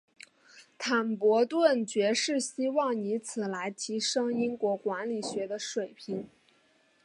[0.79, 6.27] 坦伯顿爵士希望以此来提升英国管理学的水平。